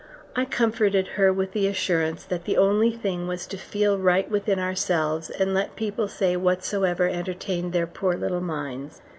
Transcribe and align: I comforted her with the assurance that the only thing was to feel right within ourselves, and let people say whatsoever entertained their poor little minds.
I 0.35 0.45
comforted 0.45 1.09
her 1.09 1.31
with 1.31 1.51
the 1.51 1.67
assurance 1.67 2.23
that 2.23 2.45
the 2.45 2.57
only 2.57 2.89
thing 2.91 3.27
was 3.27 3.45
to 3.45 3.55
feel 3.55 3.99
right 3.99 4.27
within 4.31 4.57
ourselves, 4.57 5.29
and 5.29 5.53
let 5.53 5.75
people 5.75 6.07
say 6.07 6.35
whatsoever 6.35 7.07
entertained 7.07 7.71
their 7.71 7.85
poor 7.85 8.15
little 8.15 8.41
minds. 8.41 9.01